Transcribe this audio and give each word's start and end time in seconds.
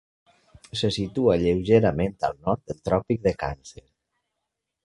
Se 0.79 0.89
situa 0.95 1.35
lleugerament 1.43 2.17
al 2.31 2.35
nord 2.49 2.65
del 2.73 2.83
Tròpic 2.91 3.25
de 3.29 3.35
Càncer. 3.45 3.87